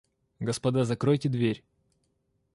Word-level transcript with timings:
Господа 0.39 0.83
закройте 0.83 1.29
дверь. 1.29 1.63